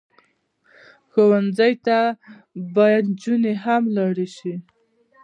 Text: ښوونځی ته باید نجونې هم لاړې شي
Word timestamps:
ښوونځی 1.11 1.73
ته 1.85 1.97
باید 2.75 3.05
نجونې 3.11 3.53
هم 3.63 3.83
لاړې 3.95 4.27
شي 4.37 4.53